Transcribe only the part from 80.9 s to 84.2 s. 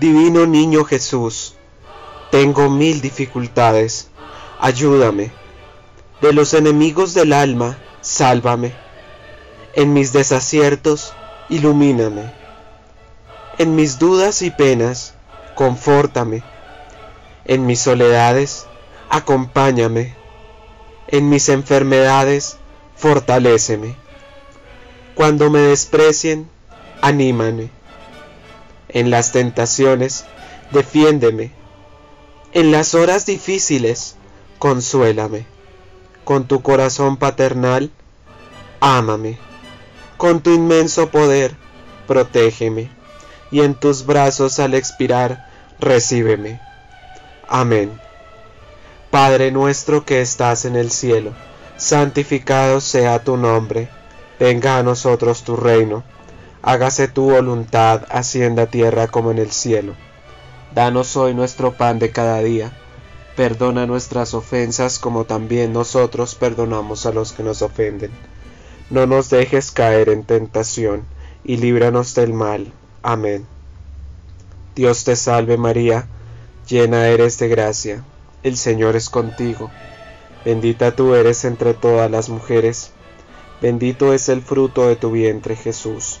tú eres entre todas las mujeres, bendito